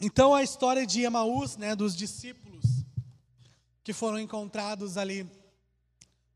[0.00, 2.64] Então a história de Emaús, né, dos discípulos
[3.82, 5.28] que foram encontrados ali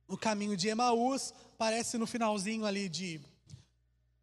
[0.08, 3.20] no caminho de Emaús, aparece no finalzinho ali de,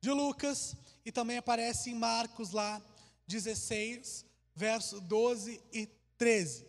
[0.01, 0.75] de Lucas
[1.05, 2.81] e também aparece em Marcos lá
[3.27, 5.87] 16, verso 12 e
[6.17, 6.67] 13.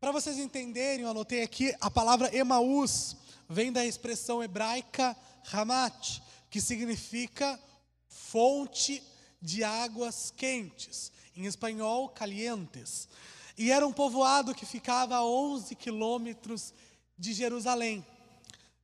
[0.00, 3.16] Para vocês entenderem, eu anotei aqui, a palavra Emaús
[3.48, 5.16] vem da expressão hebraica
[5.52, 6.20] Hamat,
[6.50, 7.60] que significa
[8.08, 9.00] fonte
[9.40, 13.08] de águas quentes, em espanhol, calientes.
[13.58, 16.74] E era um povoado que ficava a 11 quilômetros
[17.18, 18.04] de Jerusalém,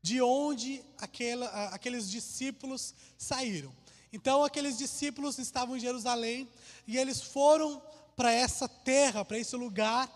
[0.02, 3.72] de onde aquela, aqueles discípulos saíram.
[4.12, 6.48] Então, aqueles discípulos estavam em Jerusalém
[6.86, 7.82] e eles foram
[8.14, 10.10] para essa terra, para esse lugar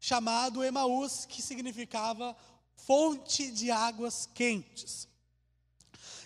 [0.00, 2.36] chamado Emaús, que significava
[2.76, 5.08] fonte de águas quentes.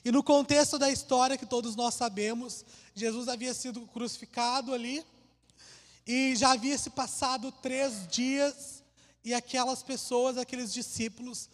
[0.05, 2.65] E no contexto da história que todos nós sabemos,
[2.95, 5.05] Jesus havia sido crucificado ali,
[6.09, 8.83] e já havia se passado três dias,
[9.23, 11.51] e aquelas pessoas, aqueles discípulos,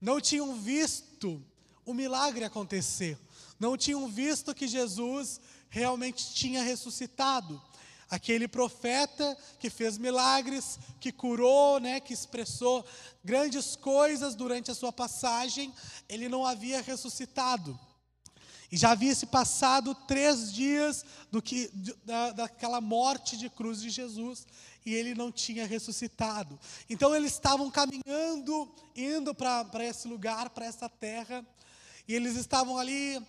[0.00, 1.44] não tinham visto
[1.84, 3.18] o milagre acontecer,
[3.60, 7.60] não tinham visto que Jesus realmente tinha ressuscitado.
[8.08, 12.84] Aquele profeta que fez milagres, que curou, né, que expressou
[13.22, 15.72] grandes coisas durante a sua passagem,
[16.08, 17.78] ele não havia ressuscitado.
[18.72, 21.70] E já havia se passado três dias do que,
[22.06, 24.46] da, daquela morte de cruz de Jesus
[24.84, 26.58] e ele não tinha ressuscitado.
[26.88, 31.46] Então eles estavam caminhando, indo para esse lugar, para essa terra,
[32.08, 33.22] e eles estavam ali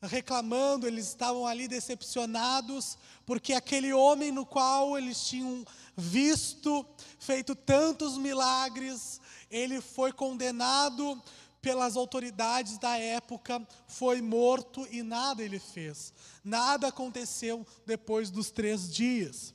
[0.00, 5.62] reclamando, eles estavam ali decepcionados, porque aquele homem no qual eles tinham
[5.94, 6.86] visto,
[7.18, 11.22] feito tantos milagres, ele foi condenado
[11.60, 16.12] pelas autoridades da época, foi morto e nada ele fez.
[16.44, 19.54] Nada aconteceu depois dos três dias.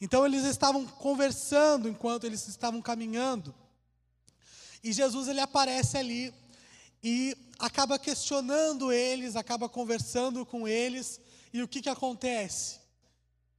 [0.00, 3.54] Então eles estavam conversando enquanto eles estavam caminhando.
[4.82, 6.32] E Jesus ele aparece ali
[7.02, 11.20] e acaba questionando eles, acaba conversando com eles,
[11.52, 12.80] e o que, que acontece?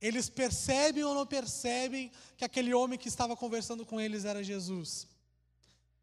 [0.02, 5.08] Eles percebem ou não percebem que aquele homem que estava conversando com eles era Jesus?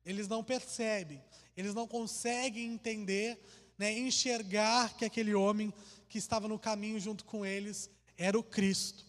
[0.05, 1.23] Eles não percebem,
[1.57, 3.39] eles não conseguem entender,
[3.79, 5.73] né, enxergar que aquele homem
[6.09, 9.05] que estava no caminho junto com eles era o Cristo.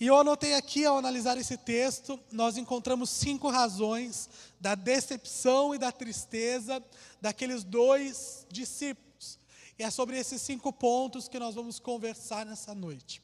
[0.00, 5.78] E eu anotei aqui, ao analisar esse texto, nós encontramos cinco razões da decepção e
[5.78, 6.82] da tristeza
[7.20, 9.38] daqueles dois discípulos.
[9.78, 13.22] E é sobre esses cinco pontos que nós vamos conversar nessa noite.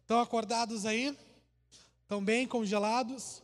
[0.00, 1.16] Estão acordados aí?
[2.02, 3.42] Estão bem congelados?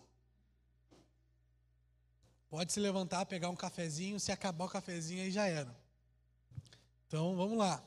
[2.54, 5.76] Pode se levantar, pegar um cafezinho, se acabar o cafezinho aí já era.
[7.08, 7.82] Então vamos lá.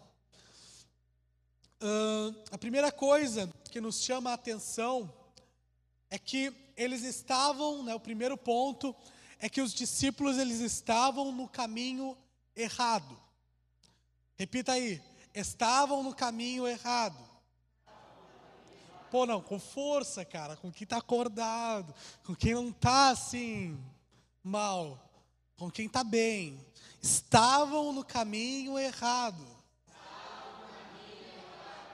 [1.81, 5.09] Uh, a primeira coisa que nos chama a atenção
[6.09, 8.93] é que eles estavam, né, o primeiro ponto
[9.39, 12.17] é que os discípulos eles estavam no caminho
[12.53, 13.17] errado.
[14.35, 15.01] Repita aí,
[15.33, 17.25] estavam no caminho errado.
[19.09, 21.95] Pô, não, com força, cara, com quem está acordado,
[22.25, 23.81] com quem não está assim
[24.47, 24.97] mal,
[25.57, 26.65] com quem está bem.
[27.01, 29.45] Estavam no caminho errado.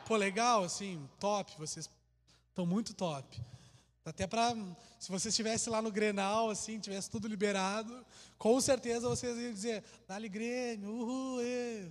[0.05, 1.89] Pô, legal, assim, top, vocês
[2.49, 3.41] estão muito top.
[4.05, 4.53] Até para,
[4.99, 8.05] se você estivesse lá no Grenal, assim, tivesse tudo liberado,
[8.37, 11.89] com certeza vocês iam dizer, dá-lhe Grêmio, uhul, ê.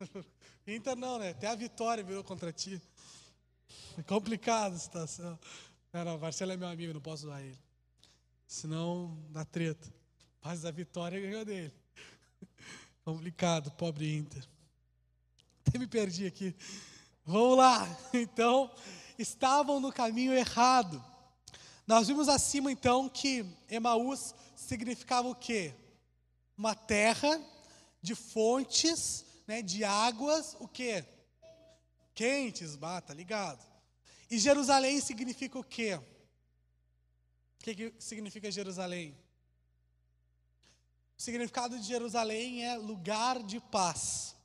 [0.66, 1.30] Inter não, né?
[1.30, 2.80] Até a vitória virou contra ti.
[3.98, 5.38] É complicado a situação.
[5.92, 7.58] Não, não, Marcelo é meu amigo, não posso usar ele.
[8.48, 9.92] Senão dá treta.
[10.42, 11.72] Mas a vitória ganhou dele.
[13.04, 14.42] Complicado, pobre Inter.
[15.66, 16.56] Até me perdi aqui.
[17.26, 17.86] Vamos lá.
[18.14, 18.70] Então,
[19.18, 21.04] estavam no caminho errado.
[21.86, 25.74] Nós vimos acima então que Emaús significava o quê?
[26.56, 27.38] Uma terra
[28.00, 31.04] de fontes, né, de águas, o quê?
[32.14, 33.62] Quentes, bata, tá ligado?
[34.30, 36.00] E Jerusalém significa o quê?
[37.60, 39.16] O que, que significa Jerusalém?
[41.18, 44.36] O significado de Jerusalém é lugar de paz.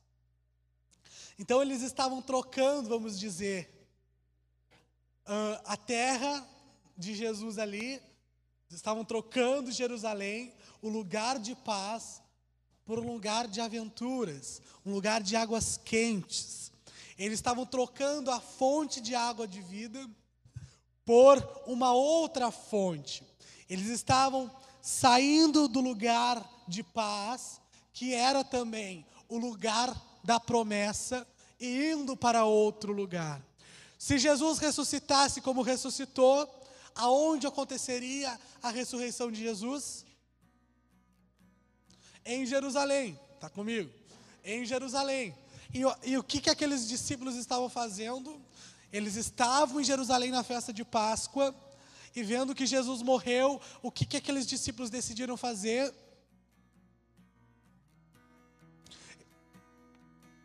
[1.38, 3.70] Então eles estavam trocando, vamos dizer,
[5.64, 6.46] a terra
[6.96, 8.00] de Jesus ali,
[8.70, 10.52] estavam trocando Jerusalém,
[10.82, 12.20] o lugar de paz,
[12.84, 16.72] por um lugar de aventuras, um lugar de águas quentes.
[17.16, 20.08] Eles estavam trocando a fonte de água de vida
[21.04, 23.22] por uma outra fonte.
[23.68, 27.60] Eles estavam saindo do lugar de paz,
[27.92, 31.26] que era também o lugar da promessa
[31.60, 33.42] e indo para outro lugar.
[33.98, 36.48] Se Jesus ressuscitasse como ressuscitou,
[36.94, 40.04] aonde aconteceria a ressurreição de Jesus?
[42.24, 43.90] Em Jerusalém, está comigo?
[44.42, 45.34] Em Jerusalém.
[45.72, 48.40] E, e, o que, que aqueles discípulos estavam fazendo?
[48.94, 51.52] Eles estavam em Jerusalém na festa de Páscoa
[52.14, 55.92] e vendo que Jesus morreu, o que, que aqueles discípulos decidiram fazer?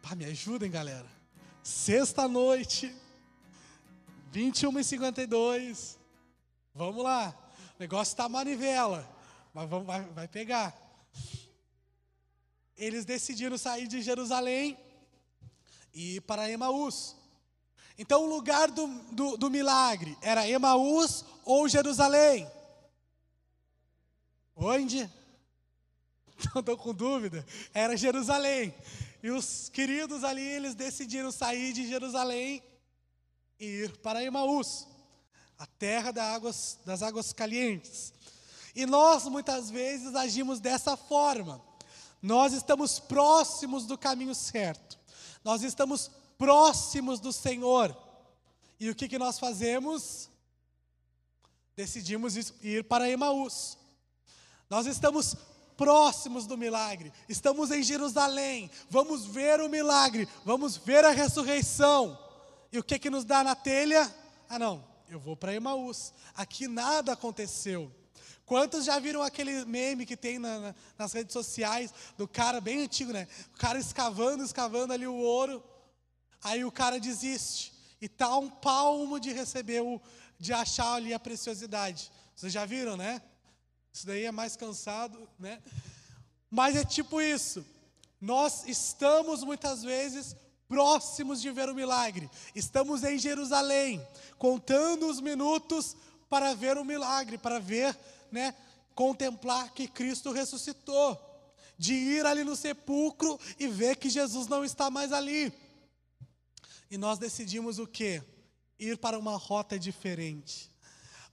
[0.02, 1.06] Pá, me ajudem, galera.
[1.62, 2.92] Sexta-noite,
[4.32, 6.00] 21 e 52.
[6.74, 7.38] Vamos lá.
[7.78, 9.08] O negócio está manivela,
[9.54, 10.76] mas vamos, vai, vai pegar.
[12.76, 14.76] Eles decidiram sair de Jerusalém
[15.94, 17.16] e ir para Emaús.
[18.02, 22.50] Então, o lugar do, do, do milagre era Emaús ou Jerusalém?
[24.56, 25.00] Onde?
[26.56, 27.46] Não estou com dúvida.
[27.74, 28.74] Era Jerusalém.
[29.22, 32.64] E os queridos ali, eles decidiram sair de Jerusalém
[33.60, 34.88] e ir para Emaús,
[35.58, 38.14] a terra das águas, das águas calientes.
[38.74, 41.62] E nós muitas vezes agimos dessa forma.
[42.22, 44.98] Nós estamos próximos do caminho certo.
[45.44, 47.96] Nós estamos próximos do Senhor.
[48.80, 50.30] E o que, que nós fazemos?
[51.76, 53.78] Decidimos ir para Emaús.
[54.70, 55.36] Nós estamos
[55.76, 62.20] próximos do milagre, estamos em Jerusalém, vamos ver o milagre, vamos ver a ressurreição.
[62.72, 64.14] E o que que nos dá na telha?
[64.50, 66.14] Ah, não, eu vou para Emaús.
[66.36, 67.92] Aqui nada aconteceu.
[68.46, 72.82] Quantos já viram aquele meme que tem na, na, nas redes sociais do cara bem
[72.84, 73.28] antigo, né?
[73.54, 75.64] O cara escavando, escavando ali o ouro.
[76.44, 80.02] Aí o cara desiste e tá um palmo de receber o,
[80.40, 82.12] de achar ali a preciosidade.
[82.36, 83.22] Vocês já viram, né?
[83.92, 85.62] Isso daí é mais cansado, né?
[86.50, 87.66] Mas é tipo isso.
[88.22, 90.36] Nós estamos muitas vezes
[90.68, 92.30] próximos de ver o milagre.
[92.54, 94.06] Estamos em Jerusalém,
[94.38, 95.98] contando os minutos
[96.30, 97.98] para ver o milagre, para ver,
[98.32, 98.54] né,
[98.94, 101.18] contemplar que Cristo ressuscitou,
[101.78, 105.52] de ir ali no sepulcro e ver que Jesus não está mais ali.
[106.90, 108.24] E nós decidimos o quê?
[108.80, 110.72] Ir para uma rota diferente.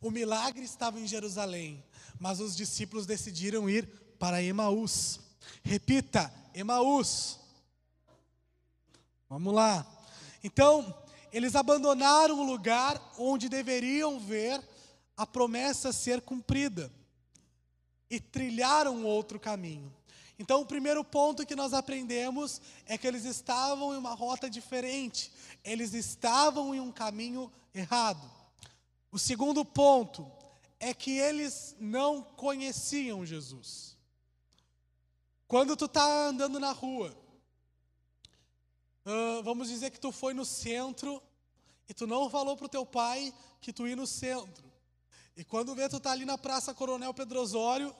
[0.00, 1.82] O milagre estava em Jerusalém,
[2.18, 3.86] mas os discípulos decidiram ir
[4.18, 5.20] para Emaús.
[5.62, 7.38] Repita, Emaús.
[9.28, 9.86] Vamos lá.
[10.44, 10.94] Então,
[11.32, 14.62] eles abandonaram o lugar onde deveriam ver
[15.16, 16.92] a promessa ser cumprida
[18.10, 19.92] e trilharam outro caminho.
[20.38, 25.32] Então, o primeiro ponto que nós aprendemos é que eles estavam em uma rota diferente,
[25.64, 28.30] eles estavam em um caminho errado.
[29.10, 30.30] O segundo ponto
[30.78, 33.96] é que eles não conheciam Jesus.
[35.48, 37.16] Quando tu está andando na rua,
[39.06, 41.22] uh, vamos dizer que tu foi no centro
[41.88, 44.70] e tu não falou para o teu pai que tu ia no centro.
[45.36, 47.94] E quando vê tu está ali na Praça Coronel Pedro Osório,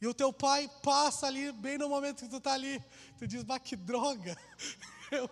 [0.00, 2.82] e o teu pai passa ali, bem no momento que tu está ali,
[3.18, 4.36] tu diz, mas que droga,
[5.10, 5.28] eu,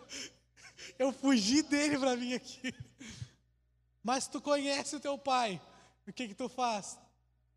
[0.98, 2.74] eu fugi dele para vir aqui.
[4.02, 5.60] Mas tu conhece o teu pai,
[6.06, 6.98] o que que tu faz?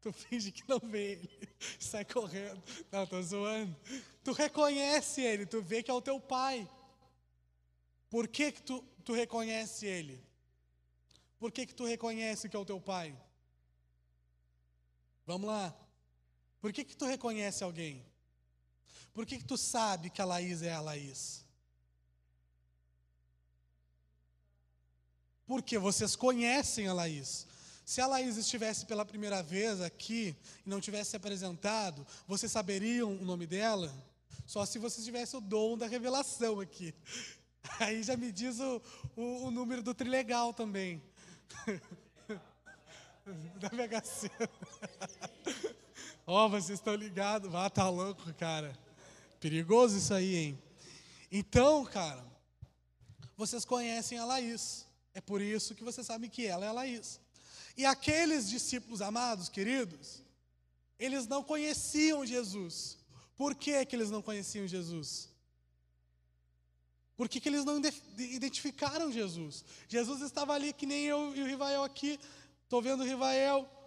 [0.02, 1.30] Tu finge que não vê ele,
[1.80, 2.62] sai correndo.
[2.92, 3.76] Não, estou zoando.
[4.24, 6.70] Tu reconhece ele, tu vê que é o teu pai.
[8.10, 10.24] Por que, que tu, tu reconhece ele?
[11.40, 13.16] Por que, que tu reconhece que é o teu pai?
[15.26, 15.76] Vamos lá.
[16.60, 18.06] Por que, que tu reconhece alguém?
[19.14, 21.46] Por que, que tu sabe que a Laís é a Laís?
[25.46, 27.48] Porque vocês conhecem a Laís.
[27.86, 30.36] Se a Laís estivesse pela primeira vez aqui
[30.66, 33.92] e não tivesse se apresentado, vocês saberiam o nome dela?
[34.46, 36.94] Só se vocês tivessem o dom da revelação aqui.
[37.80, 38.82] Aí já me diz o,
[39.16, 41.02] o, o número do trilegal também.
[43.60, 44.50] da Mega Sena.
[46.32, 47.56] Ó, oh, vocês estão ligados.
[47.56, 48.78] Ah, tá louco, cara.
[49.40, 50.60] Perigoso isso aí, hein?
[51.32, 52.24] Então, cara,
[53.36, 54.86] vocês conhecem a Laís.
[55.12, 57.20] É por isso que vocês sabem que ela é a Laís.
[57.76, 60.22] E aqueles discípulos amados, queridos,
[61.00, 63.00] eles não conheciam Jesus.
[63.36, 65.30] Por que, que eles não conheciam Jesus?
[67.18, 67.82] Por que, que eles não
[68.20, 69.66] identificaram Jesus?
[69.88, 72.20] Jesus estava ali que nem eu e o Rivael aqui.
[72.66, 73.79] Estou vendo o Rivael.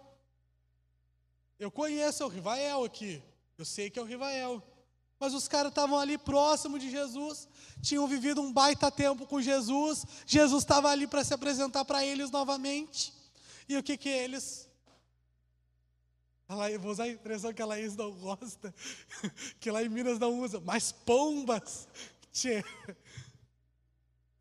[1.63, 3.23] Eu conheço o Rivael aqui.
[3.57, 4.61] Eu sei que é o Rivael.
[5.19, 7.47] Mas os caras estavam ali próximo de Jesus,
[7.81, 10.05] tinham vivido um baita tempo com Jesus.
[10.25, 13.13] Jesus estava ali para se apresentar para eles novamente.
[13.69, 14.69] E o que que eles
[16.79, 18.73] vou usar a expressão que a Laís não gosta,
[19.59, 21.87] que lá em Minas não usa, mas pombas.
[22.31, 22.63] Tchê.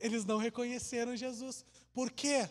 [0.01, 1.65] Eles não reconheceram Jesus.
[1.93, 2.49] Por quê?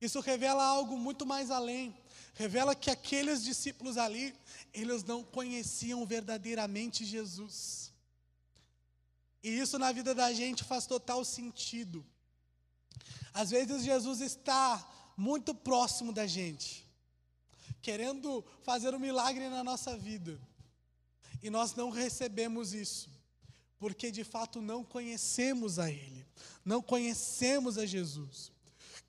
[0.00, 1.94] Isso revela algo muito mais além.
[2.36, 4.34] Revela que aqueles discípulos ali,
[4.72, 7.90] eles não conheciam verdadeiramente Jesus.
[9.42, 12.04] E isso na vida da gente faz total sentido.
[13.32, 16.86] Às vezes Jesus está muito próximo da gente,
[17.80, 20.38] querendo fazer um milagre na nossa vida.
[21.42, 23.08] E nós não recebemos isso,
[23.78, 26.26] porque de fato não conhecemos a Ele,
[26.62, 28.52] não conhecemos a Jesus.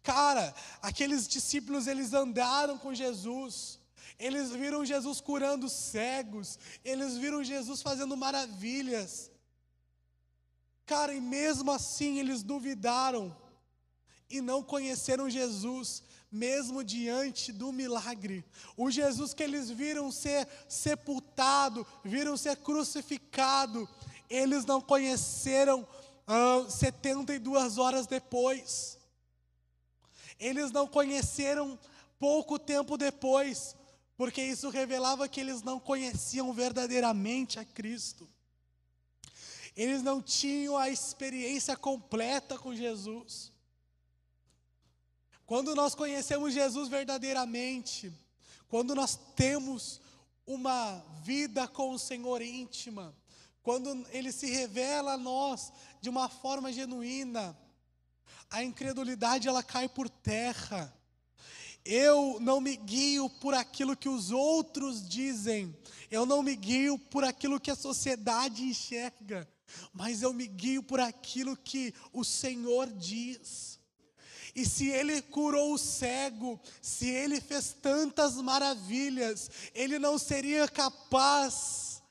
[0.07, 3.77] Cara, aqueles discípulos eles andaram com Jesus,
[4.17, 9.29] eles viram Jesus curando cegos, eles viram Jesus fazendo maravilhas.
[10.85, 13.35] Cara, e mesmo assim eles duvidaram
[14.29, 18.45] e não conheceram Jesus, mesmo diante do milagre.
[18.77, 23.89] O Jesus que eles viram ser sepultado, viram ser crucificado,
[24.29, 25.85] eles não conheceram
[26.25, 28.96] ah, 72 horas depois.
[30.39, 31.77] Eles não conheceram
[32.19, 33.75] pouco tempo depois,
[34.15, 38.27] porque isso revelava que eles não conheciam verdadeiramente a Cristo.
[39.75, 43.51] Eles não tinham a experiência completa com Jesus.
[45.45, 48.11] Quando nós conhecemos Jesus verdadeiramente,
[48.67, 50.01] quando nós temos
[50.45, 53.15] uma vida com o Senhor íntima,
[53.61, 57.57] quando Ele se revela a nós de uma forma genuína,
[58.49, 60.93] a incredulidade ela cai por terra.
[61.83, 65.75] Eu não me guio por aquilo que os outros dizem,
[66.11, 69.47] eu não me guio por aquilo que a sociedade enxerga,
[69.93, 73.79] mas eu me guio por aquilo que o Senhor diz.
[74.53, 82.01] E se ele curou o cego, se ele fez tantas maravilhas, ele não seria capaz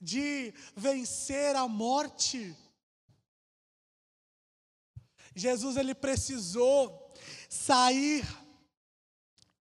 [0.00, 2.56] de vencer a morte?
[5.34, 7.10] Jesus ele precisou
[7.48, 8.26] sair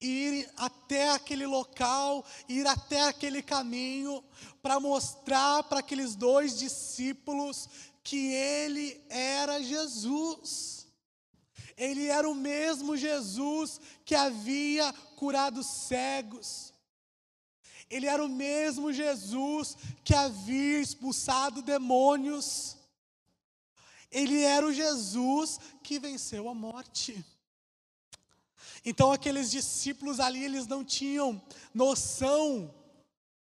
[0.02, 4.24] ir até aquele local, ir até aquele caminho,
[4.62, 7.70] para mostrar para aqueles dois discípulos
[8.04, 10.88] que ele era Jesus.
[11.78, 16.74] Ele era o mesmo Jesus que havia curado cegos.
[17.90, 22.78] Ele era o mesmo Jesus que havia expulsado demônios.
[24.12, 27.24] Ele era o Jesus que venceu a morte.
[28.84, 31.42] Então aqueles discípulos ali, eles não tinham
[31.74, 32.74] noção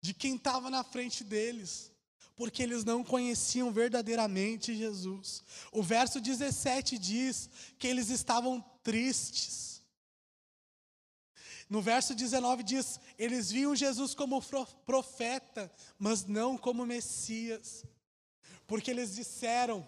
[0.02, 1.92] de quem estava na frente deles
[2.40, 5.44] porque eles não conheciam verdadeiramente Jesus.
[5.74, 9.84] O verso 17 diz que eles estavam tristes.
[11.70, 14.42] No verso 19 diz: eles viam Jesus como
[14.86, 17.84] profeta, mas não como Messias.
[18.66, 19.86] Porque eles disseram: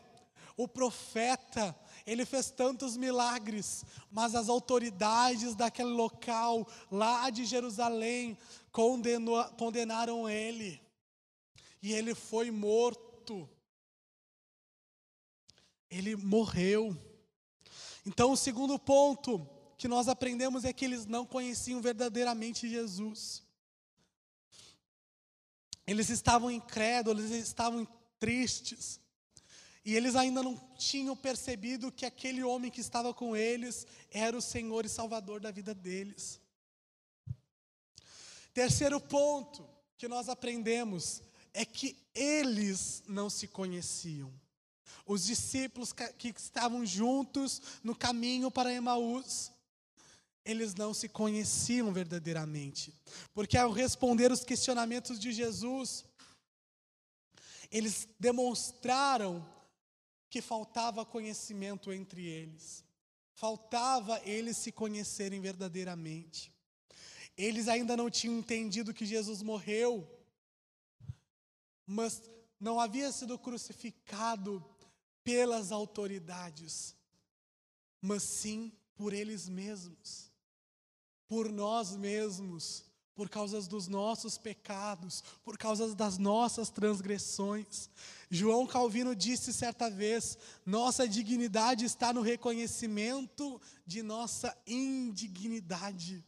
[0.58, 8.38] o profeta, ele fez tantos milagres, mas as autoridades daquele local, lá de Jerusalém,
[8.72, 10.82] condenou, condenaram ele
[11.82, 13.50] e ele foi morto.
[15.90, 16.96] Ele morreu.
[18.06, 23.44] Então, o segundo ponto que nós aprendemos é que eles não conheciam verdadeiramente Jesus.
[25.88, 27.88] Eles estavam incrédulos, eles estavam
[28.20, 29.00] tristes.
[29.84, 34.42] E eles ainda não tinham percebido que aquele homem que estava com eles era o
[34.42, 36.40] Senhor e Salvador da vida deles.
[38.54, 41.22] Terceiro ponto que nós aprendemos
[41.54, 44.32] é que eles não se conheciam.
[45.06, 49.52] Os discípulos que estavam juntos no caminho para Emaús,
[50.46, 52.94] eles não se conheciam verdadeiramente.
[53.34, 56.06] Porque ao responder os questionamentos de Jesus,
[57.72, 59.46] eles demonstraram
[60.32, 62.84] que faltava conhecimento entre eles.
[63.36, 66.52] Faltava eles se conhecerem verdadeiramente.
[67.38, 70.08] Eles ainda não tinham entendido que Jesus morreu
[71.92, 72.24] mas
[72.58, 74.64] não havia sido crucificado
[75.26, 76.96] pelas autoridades,
[78.02, 80.32] mas sim por eles mesmos,
[81.28, 87.90] por nós mesmos, por causa dos nossos pecados, por causa das nossas transgressões.
[88.30, 96.24] João Calvino disse certa vez: nossa dignidade está no reconhecimento de nossa indignidade.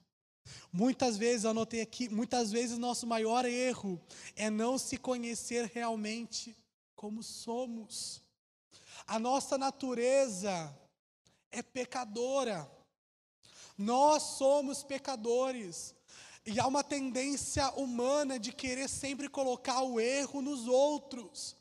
[0.72, 4.02] Muitas vezes, anotei aqui, muitas vezes nosso maior erro
[4.36, 6.56] é não se conhecer realmente
[6.96, 8.22] como somos.
[9.08, 10.74] A nossa natureza
[11.52, 12.70] é pecadora.
[13.78, 15.93] Nós somos pecadores.
[16.46, 21.56] E há uma tendência humana de querer sempre colocar o erro nos outros.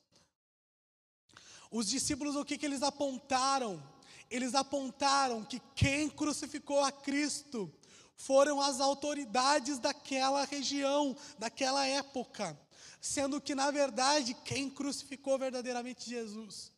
[1.70, 3.82] Os discípulos, o que, que eles apontaram?
[4.28, 7.72] Eles apontaram que quem crucificou a Cristo
[8.16, 12.58] foram as autoridades daquela região, daquela época,
[13.00, 16.72] sendo que, na verdade, quem crucificou verdadeiramente Jesus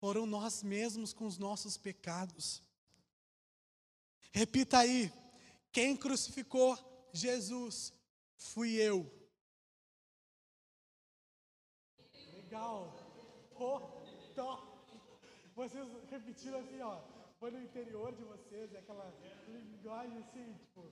[0.00, 2.62] foram nós mesmos com os nossos pecados.
[4.32, 5.12] Repita aí:
[5.70, 6.76] quem crucificou
[7.12, 7.92] Jesus
[8.36, 9.06] fui eu.
[12.32, 12.92] Legal.
[13.56, 13.80] Oh,
[15.54, 17.00] Vocês repetiram assim, ó.
[17.38, 19.12] Foi no interior de vocês, é aquela
[19.48, 20.90] linguagem assim, tipo.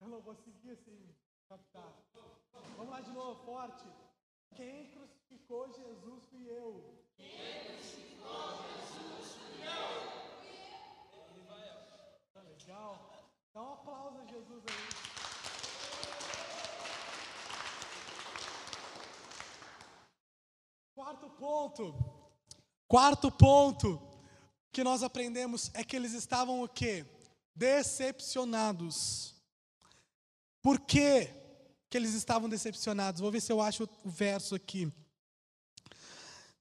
[0.00, 1.14] Eu não consegui assim
[1.48, 1.92] captar.
[2.76, 3.84] Vamos lá de novo, forte.
[4.54, 7.04] Quem crucificou Jesus fui eu.
[7.16, 10.20] Quem crucificou Jesus fui eu.
[12.32, 13.10] Tá legal.
[13.52, 15.09] Dá um aplauso a Jesus aí.
[21.00, 21.94] Quarto ponto.
[22.86, 24.02] Quarto ponto
[24.70, 27.06] que nós aprendemos é que eles estavam o quê?
[27.54, 29.34] Decepcionados.
[30.60, 31.30] Por quê
[31.88, 33.22] que eles estavam decepcionados?
[33.22, 34.92] Vou ver se eu acho o verso aqui.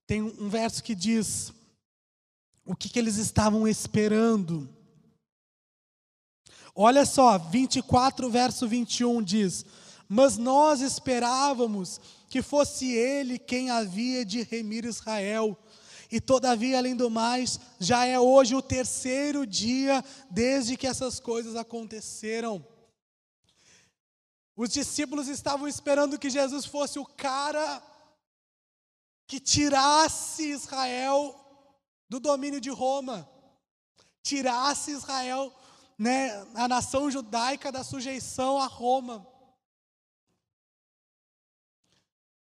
[0.08, 1.52] Tem um verso que diz
[2.64, 4.74] o que, que eles estavam esperando.
[6.74, 9.66] Olha só, 24, verso 21 diz:
[10.12, 15.56] Mas nós esperávamos que fosse ele quem havia de remir Israel.
[16.12, 21.56] E todavia, além do mais, já é hoje o terceiro dia desde que essas coisas
[21.56, 22.66] aconteceram.
[24.58, 27.82] Os discípulos estavam esperando que Jesus fosse o cara
[29.28, 31.40] que tirasse Israel
[32.10, 33.30] do domínio de Roma,
[34.24, 35.54] tirasse Israel,
[36.00, 39.26] né, a nação judaica da sujeição a Roma.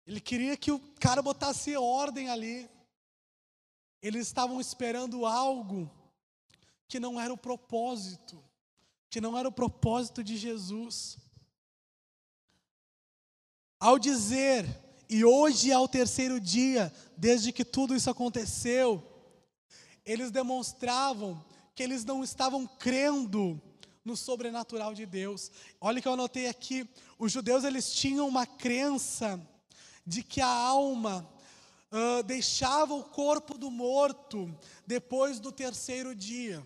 [0.05, 2.69] Ele queria que o cara botasse ordem ali.
[4.01, 5.89] Eles estavam esperando algo
[6.88, 8.43] que não era o propósito,
[9.10, 11.17] que não era o propósito de Jesus.
[13.80, 14.65] Ao dizer,
[15.10, 19.01] e hoje é o terceiro dia desde que tudo isso aconteceu,
[20.06, 23.62] eles demonstravam que eles não estavam crendo
[24.04, 25.49] no sobrenatural de Deus.
[25.80, 29.39] Olha que eu anotei aqui, os judeus eles tinham uma crença
[30.06, 31.30] de que a alma
[31.92, 34.54] uh, deixava o corpo do morto
[34.86, 36.66] depois do terceiro dia.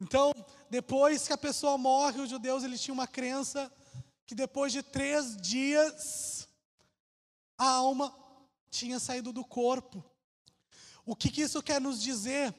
[0.00, 0.32] Então,
[0.70, 3.70] depois que a pessoa morre, os judeus eles tinham uma crença
[4.26, 6.48] que depois de três dias
[7.58, 8.14] a alma
[8.70, 10.02] tinha saído do corpo.
[11.04, 12.54] O que, que isso quer nos dizer?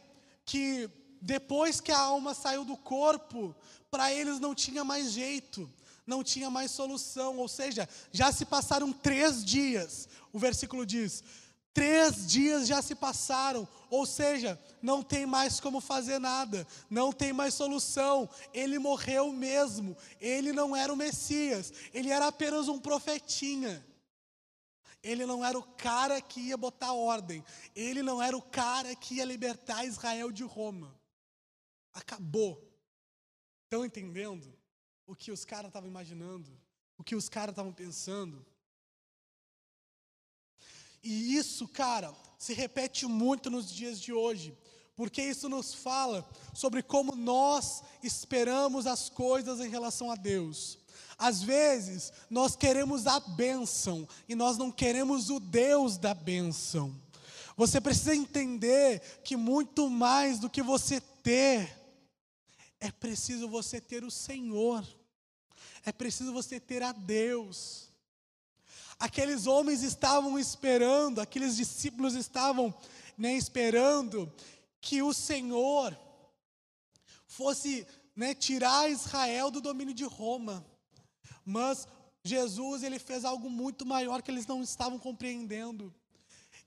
[0.45, 0.89] Que
[1.21, 3.55] depois que a alma saiu do corpo,
[3.89, 5.71] para eles não tinha mais jeito
[6.11, 11.23] não tinha mais solução, ou seja, já se passaram três dias, o versículo diz:
[11.73, 17.31] três dias já se passaram, ou seja, não tem mais como fazer nada, não tem
[17.31, 23.85] mais solução, ele morreu mesmo, ele não era o Messias, ele era apenas um profetinha.
[25.03, 27.43] Ele não era o cara que ia botar ordem,
[27.75, 30.95] ele não era o cara que ia libertar Israel de Roma.
[31.91, 32.61] Acabou.
[33.63, 34.60] Estão entendendo?
[35.05, 36.49] O que os caras estavam imaginando,
[36.97, 38.45] o que os caras estavam pensando.
[41.03, 44.55] E isso, cara, se repete muito nos dias de hoje,
[44.95, 50.77] porque isso nos fala sobre como nós esperamos as coisas em relação a Deus.
[51.17, 56.95] Às vezes, nós queremos a bênção e nós não queremos o Deus da bênção.
[57.55, 61.80] Você precisa entender que muito mais do que você ter,
[62.81, 64.85] é preciso você ter o Senhor.
[65.85, 67.91] É preciso você ter a Deus.
[68.99, 72.73] Aqueles homens estavam esperando, aqueles discípulos estavam
[73.17, 74.31] né, esperando
[74.79, 75.97] que o Senhor
[77.27, 80.65] fosse né, tirar Israel do domínio de Roma.
[81.45, 81.87] Mas
[82.23, 85.93] Jesus ele fez algo muito maior que eles não estavam compreendendo.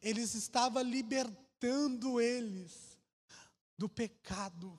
[0.00, 2.96] Ele estava libertando eles
[3.76, 4.78] do pecado,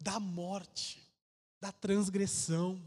[0.00, 1.02] da morte,
[1.60, 2.80] da transgressão.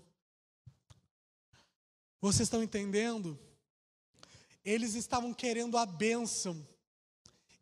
[2.22, 3.40] Vocês estão entendendo?
[4.64, 6.68] Eles estavam querendo a bênção,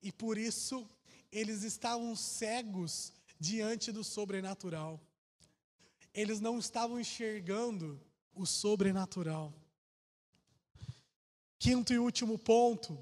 [0.02, 0.90] e por isso
[1.32, 5.00] eles estavam cegos diante do sobrenatural.
[6.14, 8.02] Eles não estavam enxergando
[8.34, 9.54] o sobrenatural.
[11.60, 12.94] Quinto e último ponto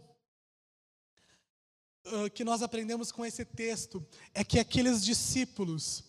[2.06, 6.04] uh, que nós aprendemos com esse texto é que aqueles discípulos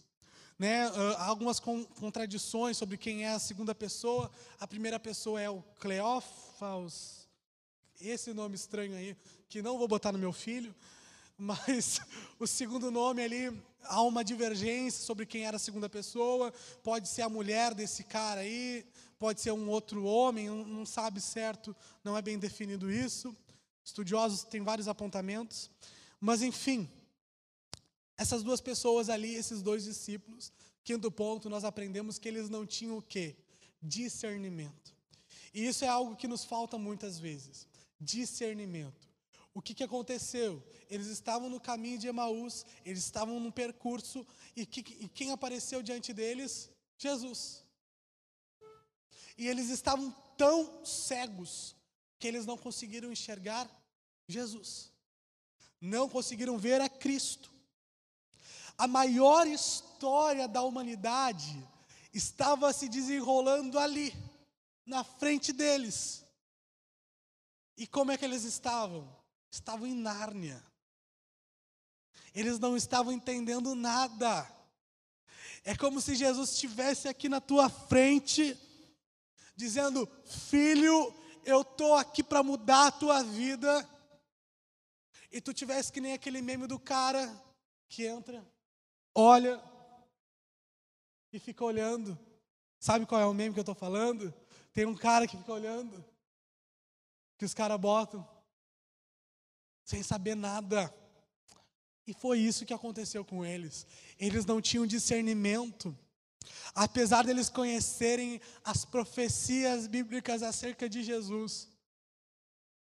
[0.59, 0.87] né,
[1.19, 4.31] há algumas contradições sobre quem é a segunda pessoa.
[4.59, 7.29] A primeira pessoa é o Cleófas,
[8.01, 9.17] esse nome estranho aí,
[9.49, 10.75] que não vou botar no meu filho,
[11.37, 12.01] mas
[12.39, 17.23] o segundo nome ali há uma divergência sobre quem era a segunda pessoa, pode ser
[17.23, 18.85] a mulher desse cara aí,
[19.19, 23.35] pode ser um outro homem, não sabe certo, não é bem definido isso.
[23.85, 25.71] Estudiosos têm vários apontamentos,
[26.21, 26.91] mas enfim,
[28.17, 30.53] essas duas pessoas ali, esses dois discípulos,
[30.83, 33.37] quinto ponto, nós aprendemos que eles não tinham o quê?
[33.83, 34.95] Discernimento.
[35.53, 37.67] E isso é algo que nos falta muitas vezes.
[38.01, 39.09] Discernimento.
[39.55, 40.63] O que, que aconteceu?
[40.91, 45.83] Eles estavam no caminho de Emaús, eles estavam no percurso, e, que, e quem apareceu
[45.83, 46.71] diante deles?
[46.99, 47.65] Jesus.
[49.39, 51.75] E eles estavam tão cegos
[52.19, 53.67] que eles não conseguiram enxergar
[54.29, 54.93] Jesus.
[55.81, 57.56] Não conseguiram ver a Cristo.
[58.79, 61.67] A maior história da humanidade
[62.13, 64.15] estava se desenrolando ali,
[64.85, 66.25] na frente deles.
[67.77, 69.07] E como é que eles estavam?
[69.51, 70.63] Estavam em Nárnia.
[72.35, 74.51] Eles não estavam entendendo nada.
[75.65, 78.57] É como se Jesus estivesse aqui na tua frente,
[79.55, 83.89] dizendo: Filho, eu estou aqui para mudar a tua vida.
[85.33, 87.27] E tu tivesse que nem aquele meme do cara
[87.89, 88.45] que entra,
[89.17, 89.59] olha
[91.33, 92.19] e fica olhando.
[92.79, 94.33] Sabe qual é o meme que eu estou falando?
[94.75, 96.05] Tem um cara que fica olhando,
[97.39, 98.29] que os caras botam,
[99.83, 100.95] sem saber nada.
[102.07, 103.87] E foi isso que aconteceu com eles.
[104.19, 105.97] Eles não tinham discernimento.
[106.75, 111.69] Apesar deles conhecerem as profecias bíblicas acerca de Jesus,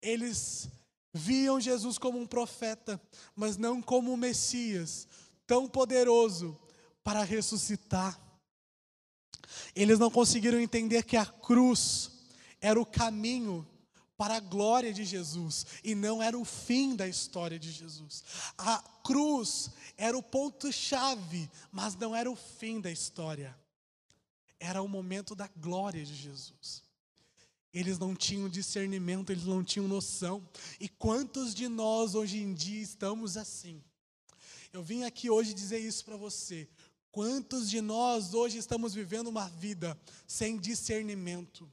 [0.02, 0.70] eles
[1.14, 3.02] viam Jesus como um profeta,
[3.36, 5.08] mas não como um Messias
[5.48, 6.60] tão poderoso
[7.04, 8.22] para ressuscitar.
[9.74, 12.12] Eles não conseguiram entender que a cruz
[12.60, 13.66] era o caminho
[14.18, 18.24] para a glória de Jesus e não era o fim da história de Jesus.
[18.58, 23.56] A cruz era o ponto-chave, mas não era o fim da história.
[24.60, 26.84] Era o momento da glória de Jesus.
[27.72, 30.48] Eles não tinham discernimento, eles não tinham noção.
[30.80, 33.84] E quantos de nós hoje em dia estamos assim?
[34.74, 36.70] Eu vim aqui hoje dizer isso para você.
[37.12, 41.72] Quantos de nós hoje estamos vivendo uma vida sem discernimento?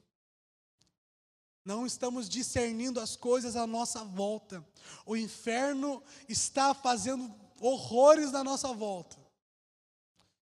[1.65, 4.65] Não estamos discernindo as coisas à nossa volta.
[5.07, 9.17] O inferno está fazendo horrores na nossa volta.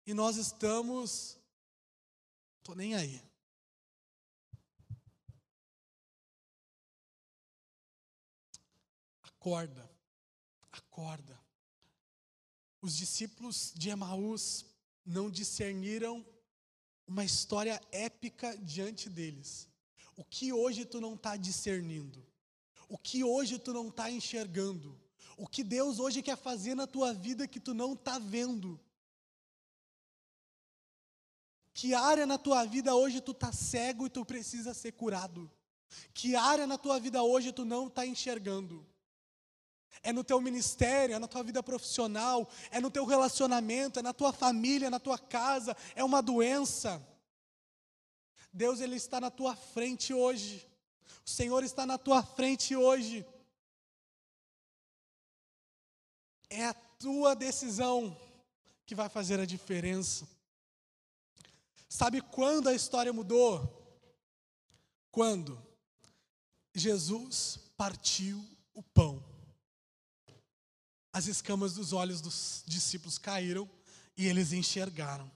[0.06, 1.36] E nós estamos.
[2.58, 3.22] Estou nem aí.
[9.22, 9.90] Acorda,
[10.72, 11.37] acorda.
[12.88, 14.64] Os discípulos de Emaús
[15.04, 16.24] não discerniram
[17.06, 19.68] uma história épica diante deles.
[20.16, 22.26] O que hoje tu não está discernindo?
[22.88, 24.98] O que hoje tu não está enxergando?
[25.36, 28.80] O que Deus hoje quer fazer na tua vida que tu não está vendo?
[31.74, 35.50] Que área na tua vida hoje tu está cego e tu precisa ser curado?
[36.14, 38.82] Que área na tua vida hoje tu não está enxergando?
[40.02, 44.12] É no teu ministério, é na tua vida profissional, é no teu relacionamento, é na
[44.12, 47.04] tua família, é na tua casa, é uma doença.
[48.52, 50.66] Deus ele está na tua frente hoje.
[51.26, 53.26] O Senhor está na tua frente hoje.
[56.48, 58.16] É a tua decisão
[58.86, 60.26] que vai fazer a diferença.
[61.88, 63.74] Sabe quando a história mudou?
[65.10, 65.60] Quando
[66.74, 69.37] Jesus partiu o pão
[71.18, 73.68] as escamas dos olhos dos discípulos caíram
[74.16, 75.28] e eles enxergaram.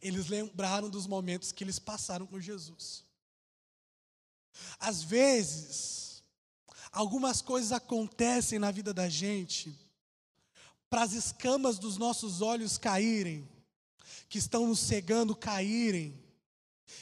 [0.00, 3.02] Eles lembraram dos momentos que eles passaram com Jesus.
[4.78, 6.22] Às vezes,
[6.92, 9.76] algumas coisas acontecem na vida da gente
[10.88, 13.48] para as escamas dos nossos olhos caírem,
[14.28, 16.16] que estão nos cegando caírem,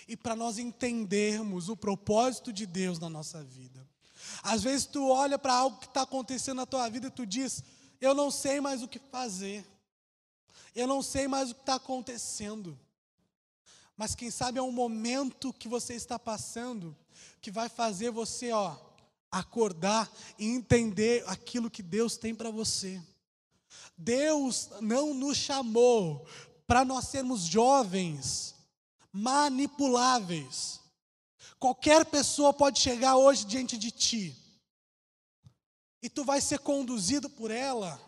[0.08, 3.86] e para nós entendermos o propósito de Deus na nossa vida.
[4.42, 7.62] Às vezes tu olha para algo que está acontecendo na tua vida e tu diz,
[8.02, 9.64] eu não sei mais o que fazer.
[10.74, 12.76] Eu não sei mais o que está acontecendo.
[13.96, 16.96] Mas quem sabe é um momento que você está passando
[17.40, 18.76] que vai fazer você, ó,
[19.30, 23.00] acordar e entender aquilo que Deus tem para você.
[23.96, 26.26] Deus não nos chamou
[26.66, 28.56] para nós sermos jovens
[29.12, 30.80] manipuláveis.
[31.60, 34.41] Qualquer pessoa pode chegar hoje diante de ti
[36.02, 38.00] e tu vai ser conduzido por ela.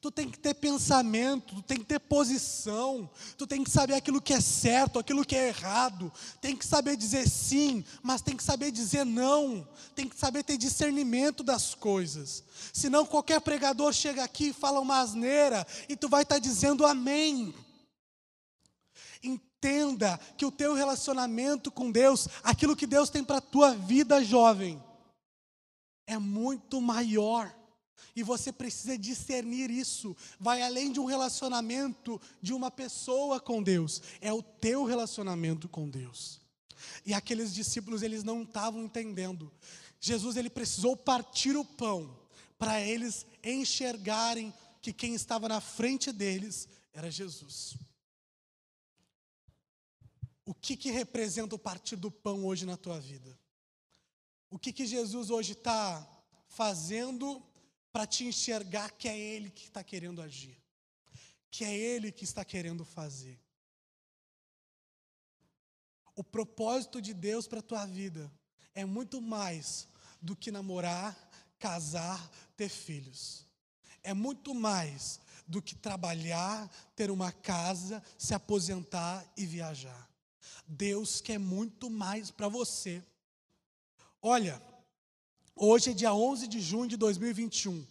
[0.00, 4.20] Tu tem que ter pensamento, tu tem que ter posição, tu tem que saber aquilo
[4.20, 8.42] que é certo, aquilo que é errado, tem que saber dizer sim, mas tem que
[8.44, 12.44] saber dizer não, tem que saber ter discernimento das coisas.
[12.72, 17.52] Senão qualquer pregador chega aqui e fala uma asneira e tu vai estar dizendo amém.
[19.20, 24.22] Entenda que o teu relacionamento com Deus, aquilo que Deus tem para a tua vida
[24.22, 24.80] jovem,
[26.08, 27.54] é muito maior
[28.16, 30.16] e você precisa discernir isso.
[30.40, 35.88] Vai além de um relacionamento de uma pessoa com Deus, é o teu relacionamento com
[35.88, 36.40] Deus.
[37.04, 39.52] E aqueles discípulos, eles não estavam entendendo.
[40.00, 42.18] Jesus ele precisou partir o pão
[42.58, 47.76] para eles enxergarem que quem estava na frente deles era Jesus.
[50.44, 53.38] O que, que representa o partir do pão hoje na tua vida?
[54.50, 56.06] O que, que Jesus hoje está
[56.48, 57.42] fazendo
[57.92, 60.56] para te enxergar que é Ele que está querendo agir,
[61.50, 63.38] que é Ele que está querendo fazer.
[66.14, 68.30] O propósito de Deus para a tua vida
[68.74, 69.86] é muito mais
[70.20, 71.16] do que namorar,
[71.58, 73.46] casar, ter filhos.
[74.02, 80.08] É muito mais do que trabalhar, ter uma casa, se aposentar e viajar.
[80.66, 83.02] Deus quer muito mais para você.
[84.20, 84.60] Olha,
[85.60, 87.84] Hoje é dia 11 de junho de 2021.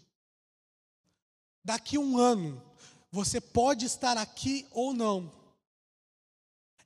[1.61, 2.63] Daqui um ano,
[3.11, 5.29] você pode estar aqui ou não.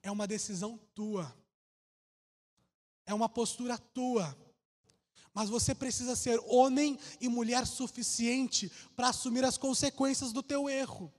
[0.02, 1.32] É uma decisão tua.
[3.06, 4.36] É uma postura tua.
[5.36, 11.14] Mas você precisa ser homem e mulher suficiente para assumir as consequências do teu erro.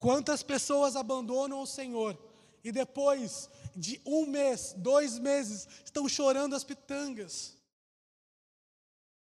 [0.00, 2.18] Quantas pessoas abandonam o Senhor
[2.64, 7.58] e depois de um mês, dois meses, estão chorando as pitangas?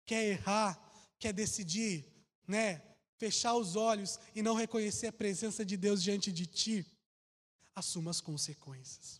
[0.05, 0.79] quer errar,
[1.17, 2.05] quer decidir,
[2.47, 2.81] né,
[3.17, 6.85] fechar os olhos e não reconhecer a presença de Deus diante de ti,
[7.73, 9.19] assuma as consequências.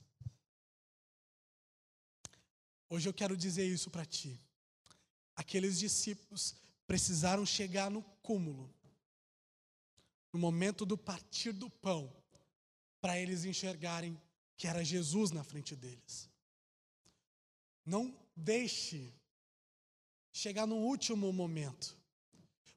[2.89, 4.39] Hoje eu quero dizer isso para ti.
[5.35, 8.73] Aqueles discípulos precisaram chegar no cúmulo,
[10.31, 12.13] no momento do partir do pão,
[13.01, 14.19] para eles enxergarem
[14.57, 16.29] que era Jesus na frente deles.
[17.85, 19.13] Não deixe
[20.31, 21.97] chegar no último momento.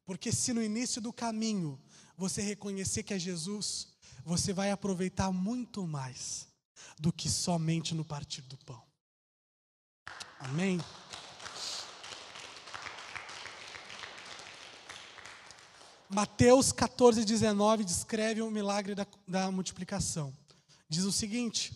[0.05, 1.81] Porque se no início do caminho
[2.17, 3.89] você reconhecer que é Jesus,
[4.25, 6.49] você vai aproveitar muito mais
[6.99, 8.83] do que somente no partir do pão.
[10.39, 10.81] Amém?
[16.09, 20.35] Mateus 14, 19 descreve o milagre da, da multiplicação.
[20.89, 21.73] Diz o seguinte: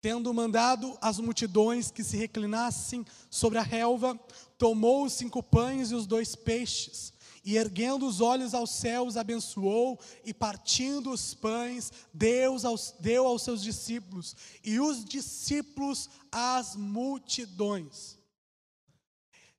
[0.00, 4.18] Tendo mandado as multidões que se reclinassem sobre a relva,
[4.58, 7.12] tomou os cinco pães e os dois peixes,
[7.44, 13.42] e erguendo os olhos aos céus, abençoou, e partindo os pães, Deus aos, deu aos
[13.42, 18.18] seus discípulos, e os discípulos às multidões.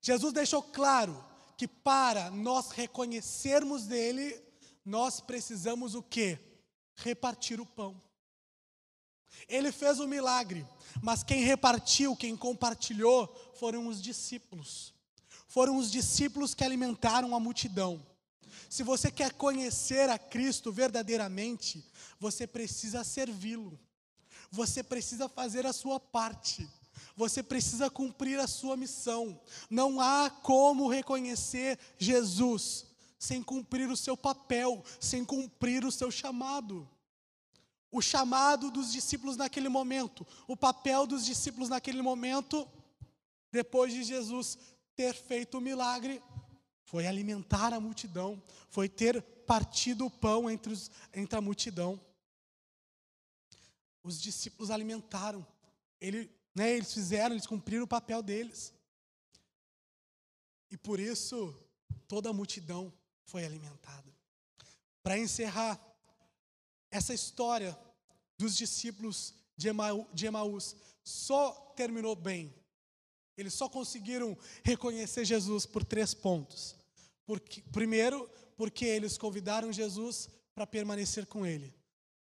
[0.01, 1.23] Jesus deixou claro
[1.57, 4.39] que para nós reconhecermos dele,
[4.85, 6.39] nós precisamos o quê?
[6.95, 8.06] Repartir o pão.
[9.47, 10.65] Ele fez o milagre,
[11.01, 14.93] mas quem repartiu, quem compartilhou, foram os discípulos.
[15.47, 18.05] Foram os discípulos que alimentaram a multidão.
[18.69, 21.83] Se você quer conhecer a Cristo verdadeiramente,
[22.19, 23.79] você precisa servi-lo.
[24.51, 26.67] Você precisa fazer a sua parte.
[27.15, 29.39] Você precisa cumprir a sua missão.
[29.69, 32.85] Não há como reconhecer Jesus
[33.17, 36.87] sem cumprir o seu papel, sem cumprir o seu chamado
[37.91, 42.67] o chamado dos discípulos naquele momento, o papel dos discípulos naquele momento,
[43.51, 44.57] depois de Jesus
[44.95, 46.21] ter feito o milagre,
[46.83, 51.99] foi alimentar a multidão, foi ter partido o pão entre, os, entre a multidão.
[54.03, 55.45] Os discípulos alimentaram,
[55.99, 58.73] ele, né, eles fizeram, eles cumpriram o papel deles.
[60.69, 61.53] E por isso,
[62.07, 62.93] toda a multidão
[63.25, 64.13] foi alimentada.
[65.03, 65.79] Para encerrar,
[66.91, 67.77] essa história
[68.37, 69.67] dos discípulos de,
[70.25, 72.53] Emaús só terminou bem.
[73.37, 76.75] Eles só conseguiram reconhecer Jesus por três pontos.
[77.25, 81.73] Porque, primeiro, porque eles convidaram Jesus para permanecer com ele.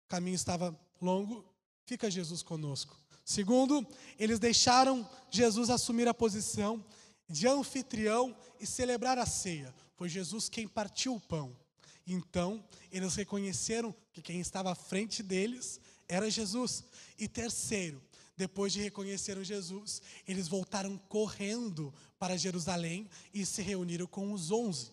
[0.05, 1.45] O caminho estava longo,
[1.85, 2.97] fica Jesus conosco.
[3.25, 3.87] Segundo,
[4.19, 6.85] eles deixaram Jesus assumir a posição
[7.29, 9.75] de anfitrião e celebrar a ceia.
[9.97, 11.57] Foi Jesus quem partiu o pão.
[12.07, 16.85] Então, eles reconheceram que quem estava à frente deles era Jesus.
[17.19, 18.01] E terceiro,
[18.37, 24.93] depois de reconheceram Jesus, eles voltaram correndo para Jerusalém e se reuniram com os onze.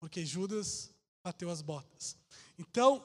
[0.00, 0.90] Porque Judas
[1.22, 2.16] bateu as botas.
[2.58, 3.04] Então,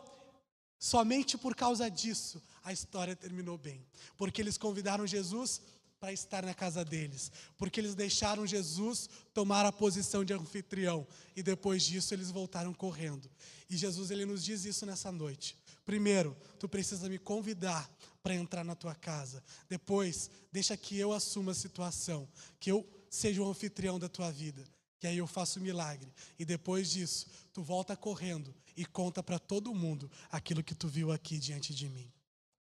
[0.80, 3.86] somente por causa disso, a história terminou bem.
[4.18, 5.62] Porque eles convidaram Jesus
[6.00, 11.42] para estar na casa deles, porque eles deixaram Jesus tomar a posição de anfitrião e
[11.42, 13.30] depois disso eles voltaram correndo.
[13.70, 15.58] E Jesus ele nos diz isso nessa noite.
[15.86, 17.90] Primeiro, tu precisa me convidar
[18.22, 19.44] para entrar na tua casa.
[19.70, 22.28] Depois, deixa que eu assuma a situação,
[22.60, 24.64] que eu seja o anfitrião da tua vida.
[25.00, 26.12] Que aí eu faço milagre.
[26.38, 31.12] E depois disso, tu volta correndo e conta para todo mundo aquilo que tu viu
[31.12, 32.12] aqui diante de mim.